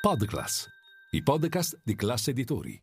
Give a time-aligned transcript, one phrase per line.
[0.00, 0.66] Podclass,
[1.10, 2.82] i podcast di classe editori.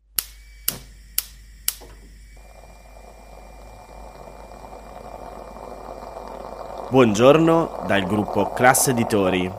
[6.88, 9.50] Buongiorno dal gruppo Classe Editori.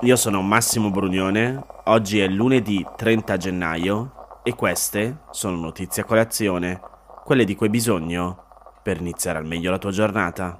[0.00, 6.80] Io sono Massimo Brugnone, oggi è lunedì 30 gennaio e queste sono notizie a colazione,
[7.24, 10.58] quelle di cui hai bisogno per iniziare al meglio la tua giornata.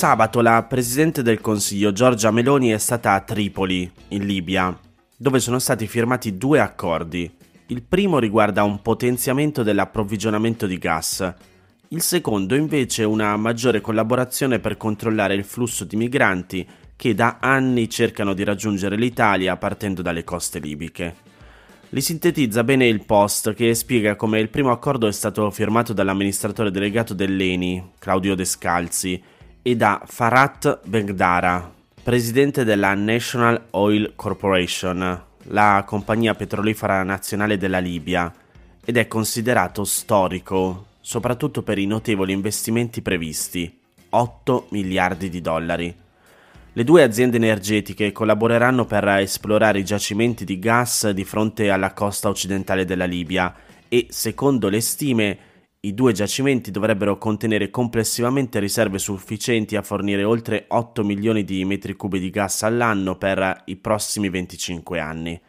[0.00, 4.74] Sabato la Presidente del Consiglio Giorgia Meloni è stata a Tripoli, in Libia,
[5.14, 7.30] dove sono stati firmati due accordi.
[7.66, 11.34] Il primo riguarda un potenziamento dell'approvvigionamento di gas,
[11.88, 17.90] il secondo invece una maggiore collaborazione per controllare il flusso di migranti che da anni
[17.90, 21.14] cercano di raggiungere l'Italia partendo dalle coste libiche.
[21.90, 26.70] Li sintetizza bene il post che spiega come il primo accordo è stato firmato dall'amministratore
[26.70, 29.22] delegato dell'ENI, Claudio Descalzi,
[29.62, 31.70] e da Farhat Begdara,
[32.02, 38.32] presidente della National Oil Corporation, la compagnia petrolifera nazionale della Libia,
[38.82, 45.94] ed è considerato storico, soprattutto per i notevoli investimenti previsti, 8 miliardi di dollari.
[46.72, 52.28] Le due aziende energetiche collaboreranno per esplorare i giacimenti di gas di fronte alla costa
[52.28, 53.54] occidentale della Libia
[53.88, 55.38] e, secondo le stime,
[55.82, 61.94] i due giacimenti dovrebbero contenere complessivamente riserve sufficienti a fornire oltre 8 milioni di metri
[61.94, 65.40] cubi di gas all'anno per i prossimi 25 anni.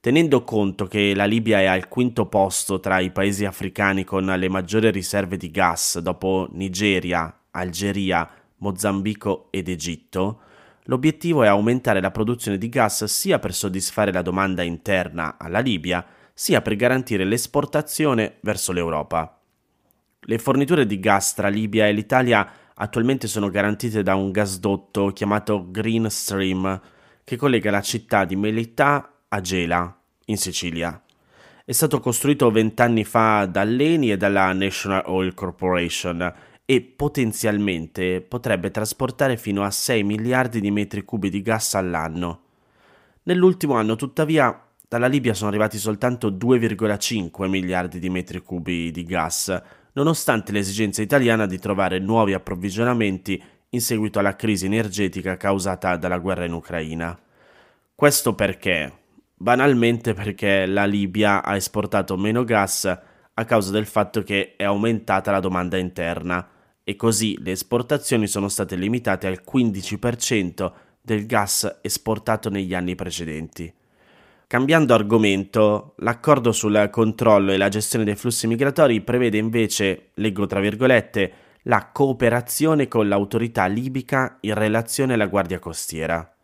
[0.00, 4.48] Tenendo conto che la Libia è al quinto posto tra i paesi africani con le
[4.48, 10.40] maggiori riserve di gas dopo Nigeria, Algeria, Mozambico ed Egitto,
[10.86, 16.04] l'obiettivo è aumentare la produzione di gas sia per soddisfare la domanda interna alla Libia,
[16.34, 19.36] sia per garantire l'esportazione verso l'Europa.
[20.24, 25.68] Le forniture di gas tra Libia e l'Italia attualmente sono garantite da un gasdotto chiamato
[25.68, 26.80] Green Stream
[27.24, 31.02] che collega la città di Melità a Gela, in Sicilia.
[31.64, 36.32] È stato costruito vent'anni fa dall'ENI e dalla National Oil Corporation
[36.64, 42.42] e potenzialmente potrebbe trasportare fino a 6 miliardi di metri cubi di gas all'anno.
[43.24, 49.58] Nell'ultimo anno, tuttavia, dalla Libia sono arrivati soltanto 2,5 miliardi di metri cubi di gas,
[49.94, 56.44] nonostante l'esigenza italiana di trovare nuovi approvvigionamenti in seguito alla crisi energetica causata dalla guerra
[56.44, 57.18] in Ucraina.
[57.94, 58.92] Questo perché?
[59.34, 65.30] Banalmente perché la Libia ha esportato meno gas a causa del fatto che è aumentata
[65.30, 66.46] la domanda interna
[66.84, 70.70] e così le esportazioni sono state limitate al 15%
[71.00, 73.80] del gas esportato negli anni precedenti.
[74.52, 80.60] Cambiando argomento, l'accordo sul controllo e la gestione dei flussi migratori prevede invece, leggo tra
[80.60, 81.32] virgolette,
[81.62, 86.36] la cooperazione con l'autorità libica in relazione alla Guardia Costiera.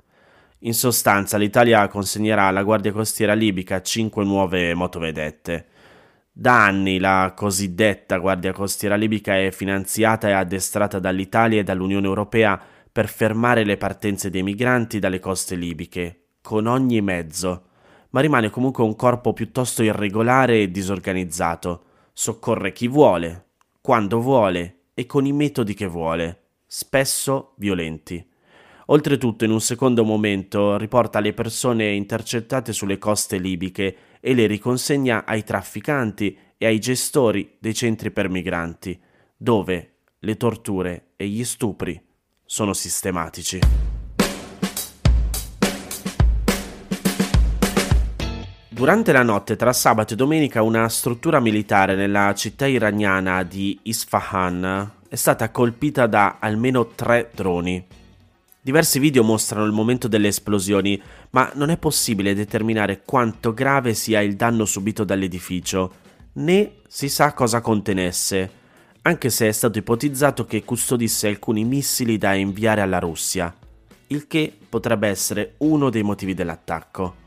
[0.61, 5.67] In sostanza, l'Italia consegnerà alla Guardia Costiera libica 5 nuove motovedette.
[6.33, 12.59] Da anni la cosiddetta Guardia Costiera libica è finanziata e addestrata dall'Italia e dall'Unione Europea
[12.91, 17.65] per fermare le partenze dei migranti dalle coste libiche, con ogni mezzo
[18.11, 21.85] ma rimane comunque un corpo piuttosto irregolare e disorganizzato.
[22.13, 23.47] Soccorre chi vuole,
[23.81, 28.27] quando vuole e con i metodi che vuole, spesso violenti.
[28.87, 35.25] Oltretutto, in un secondo momento, riporta le persone intercettate sulle coste libiche e le riconsegna
[35.27, 38.99] ai trafficanti e ai gestori dei centri per migranti,
[39.37, 42.01] dove le torture e gli stupri
[42.45, 43.98] sono sistematici.
[48.79, 54.93] Durante la notte tra sabato e domenica una struttura militare nella città iraniana di Isfahan
[55.09, 57.85] è stata colpita da almeno tre droni.
[58.61, 64.21] Diversi video mostrano il momento delle esplosioni, ma non è possibile determinare quanto grave sia
[64.21, 65.93] il danno subito dall'edificio,
[66.35, 68.51] né si sa cosa contenesse,
[69.03, 73.53] anche se è stato ipotizzato che custodisse alcuni missili da inviare alla Russia,
[74.07, 77.27] il che potrebbe essere uno dei motivi dell'attacco.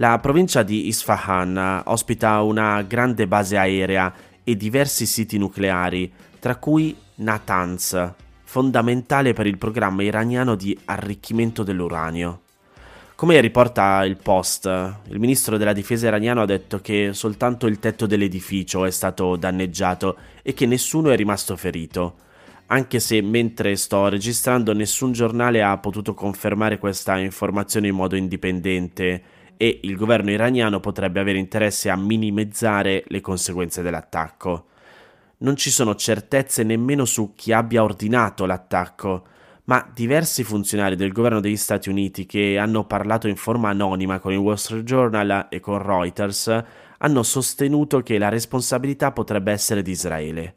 [0.00, 4.14] La provincia di Isfahan ospita una grande base aerea
[4.44, 8.12] e diversi siti nucleari, tra cui Natanz,
[8.44, 12.42] fondamentale per il programma iraniano di arricchimento dell'uranio.
[13.16, 18.06] Come riporta il Post, il ministro della difesa iraniano ha detto che soltanto il tetto
[18.06, 22.18] dell'edificio è stato danneggiato e che nessuno è rimasto ferito.
[22.66, 29.37] Anche se mentre sto registrando nessun giornale ha potuto confermare questa informazione in modo indipendente
[29.58, 34.66] e il governo iraniano potrebbe avere interesse a minimizzare le conseguenze dell'attacco.
[35.38, 39.24] Non ci sono certezze nemmeno su chi abbia ordinato l'attacco,
[39.64, 44.32] ma diversi funzionari del governo degli Stati Uniti che hanno parlato in forma anonima con
[44.32, 46.64] il Wall Street Journal e con Reuters
[46.98, 50.54] hanno sostenuto che la responsabilità potrebbe essere di Israele.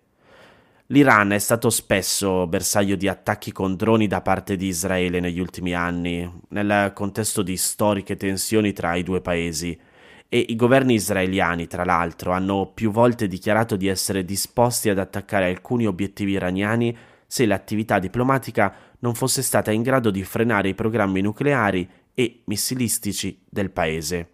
[0.91, 5.73] L'Iran è stato spesso bersaglio di attacchi con droni da parte di Israele negli ultimi
[5.73, 9.79] anni, nel contesto di storiche tensioni tra i due paesi,
[10.27, 15.45] e i governi israeliani, tra l'altro, hanno più volte dichiarato di essere disposti ad attaccare
[15.45, 21.21] alcuni obiettivi iraniani se l'attività diplomatica non fosse stata in grado di frenare i programmi
[21.21, 24.30] nucleari e missilistici del paese.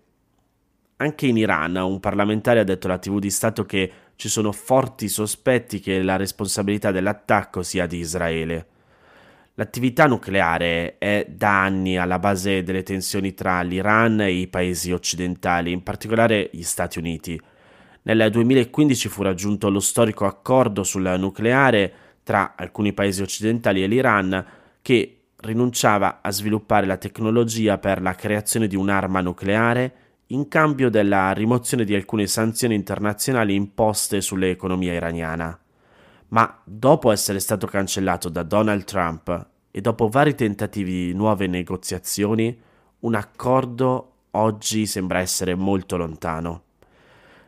[1.00, 5.08] Anche in Iran un parlamentare ha detto alla TV di Stato che ci sono forti
[5.10, 8.66] sospetti che la responsabilità dell'attacco sia di Israele.
[9.54, 15.72] L'attività nucleare è da anni alla base delle tensioni tra l'Iran e i paesi occidentali,
[15.72, 17.40] in particolare gli Stati Uniti.
[18.04, 24.46] Nel 2015 fu raggiunto lo storico accordo sul nucleare tra alcuni paesi occidentali e l'Iran
[24.82, 31.32] che rinunciava a sviluppare la tecnologia per la creazione di un'arma nucleare in cambio della
[31.32, 35.58] rimozione di alcune sanzioni internazionali imposte sull'economia iraniana.
[36.30, 42.60] Ma dopo essere stato cancellato da Donald Trump e dopo vari tentativi di nuove negoziazioni,
[43.00, 46.64] un accordo oggi sembra essere molto lontano.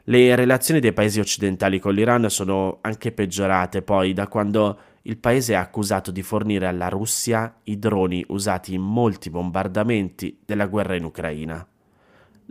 [0.06, 5.54] Le relazioni dei paesi occidentali con l'Iran sono anche peggiorate poi da quando il paese
[5.54, 11.04] è accusato di fornire alla Russia i droni usati in molti bombardamenti della guerra in
[11.04, 11.68] Ucraina.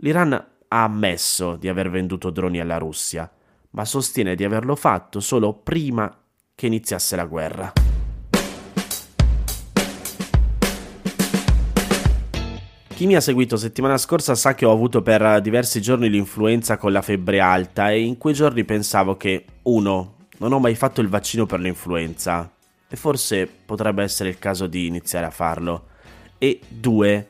[0.01, 3.29] L'Iran ha ammesso di aver venduto droni alla Russia,
[3.71, 6.09] ma sostiene di averlo fatto solo prima
[6.55, 7.73] che iniziasse la guerra.
[12.87, 16.93] Chi mi ha seguito settimana scorsa sa che ho avuto per diversi giorni l'influenza con
[16.93, 20.15] la febbre alta e in quei giorni pensavo che 1.
[20.37, 22.49] Non ho mai fatto il vaccino per l'influenza
[22.87, 25.87] e forse potrebbe essere il caso di iniziare a farlo
[26.37, 27.27] e 2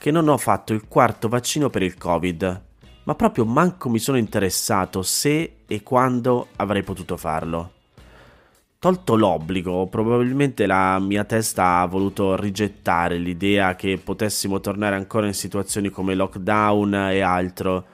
[0.00, 2.62] che non ho fatto il quarto vaccino per il Covid,
[3.02, 7.72] ma proprio manco mi sono interessato se e quando avrei potuto farlo.
[8.78, 15.34] Tolto l'obbligo, probabilmente la mia testa ha voluto rigettare l'idea che potessimo tornare ancora in
[15.34, 17.84] situazioni come lockdown e altro.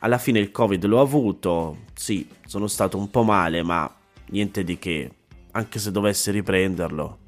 [0.00, 3.88] Alla fine il Covid l'ho avuto, sì, sono stato un po' male, ma
[4.30, 5.08] niente di che,
[5.52, 7.18] anche se dovessi riprenderlo.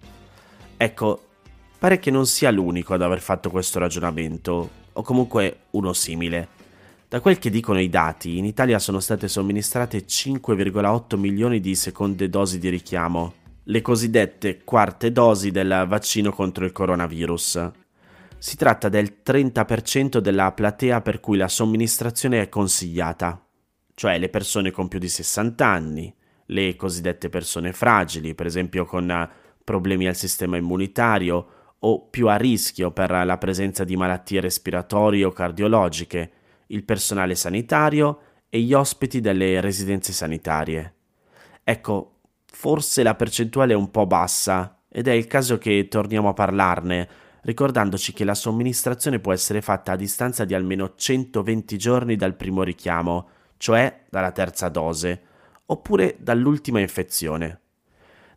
[0.77, 1.21] Ecco,
[1.79, 6.49] Pare che non sia l'unico ad aver fatto questo ragionamento, o comunque uno simile.
[7.09, 12.29] Da quel che dicono i dati, in Italia sono state somministrate 5,8 milioni di seconde
[12.29, 13.35] dosi di richiamo,
[13.65, 17.71] le cosiddette quarte dosi del vaccino contro il coronavirus.
[18.39, 23.43] Si tratta del 30% della platea per cui la somministrazione è consigliata,
[23.95, 26.15] cioè le persone con più di 60 anni,
[26.47, 29.31] le cosiddette persone fragili, per esempio con
[29.63, 35.31] problemi al sistema immunitario o più a rischio per la presenza di malattie respiratorie o
[35.31, 36.31] cardiologiche,
[36.69, 40.95] il personale sanitario e gli ospiti delle residenze sanitarie.
[41.63, 46.35] Ecco, forse la percentuale è un po' bassa ed è il caso che torniamo a
[46.35, 47.09] parlarne,
[47.43, 52.63] ricordandoci che la somministrazione può essere fatta a distanza di almeno 120 giorni dal primo
[52.63, 53.29] richiamo,
[53.59, 55.21] cioè dalla terza dose,
[55.67, 57.61] oppure dall'ultima infezione.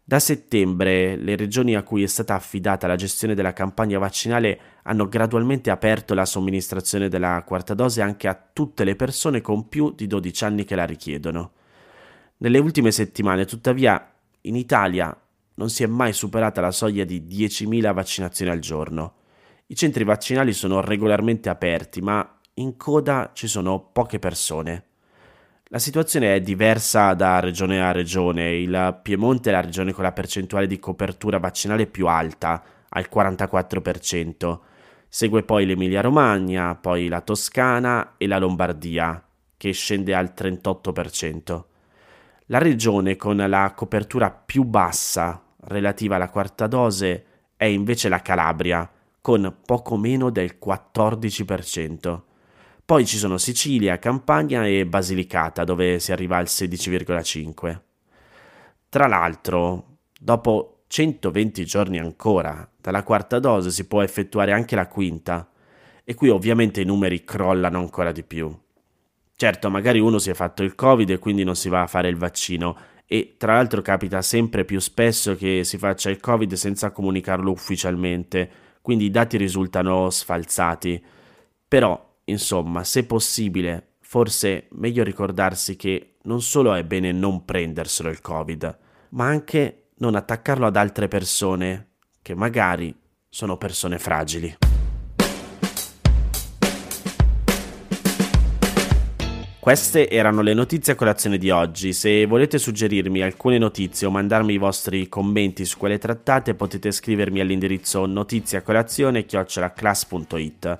[0.10, 5.10] Da settembre le regioni a cui è stata affidata la gestione della campagna vaccinale hanno
[5.10, 10.08] gradualmente aperto la somministrazione della quarta dose anche a tutte le persone con più di
[10.08, 11.52] 12 anni che la richiedono.
[12.38, 15.14] Nelle ultime settimane, tuttavia, in Italia
[15.56, 19.16] non si è mai superata la soglia di 10.000 vaccinazioni al giorno.
[19.66, 24.87] I centri vaccinali sono regolarmente aperti, ma in coda ci sono poche persone.
[25.70, 28.56] La situazione è diversa da regione a regione.
[28.56, 34.60] Il Piemonte è la regione con la percentuale di copertura vaccinale più alta, al 44%.
[35.10, 39.22] Segue poi l'Emilia-Romagna, poi la Toscana e la Lombardia,
[39.58, 41.64] che scende al 38%.
[42.46, 47.26] La regione con la copertura più bassa relativa alla quarta dose
[47.58, 52.22] è invece la Calabria, con poco meno del 14%.
[52.88, 57.82] Poi ci sono Sicilia, Campania e Basilicata, dove si arriva al 16,5.
[58.88, 65.52] Tra l'altro, dopo 120 giorni ancora dalla quarta dose si può effettuare anche la quinta,
[66.06, 68.58] e qui ovviamente i numeri crollano ancora di più.
[69.36, 72.08] Certo, magari uno si è fatto il Covid e quindi non si va a fare
[72.08, 76.92] il vaccino, e tra l'altro capita sempre più spesso che si faccia il Covid senza
[76.92, 78.50] comunicarlo ufficialmente,
[78.82, 81.04] quindi i dati risultano sfalsati.
[81.68, 88.20] Però Insomma, se possibile, forse meglio ricordarsi che non solo è bene non prenderselo il
[88.20, 88.78] Covid,
[89.10, 91.92] ma anche non attaccarlo ad altre persone
[92.22, 92.94] che magari
[93.30, 94.58] sono persone fragili.
[99.60, 101.94] Queste erano le notizie a colazione di oggi.
[101.94, 107.40] Se volete suggerirmi alcune notizie o mandarmi i vostri commenti su quelle trattate, potete scrivermi
[107.40, 110.80] all'indirizzo notiziacolazione.it.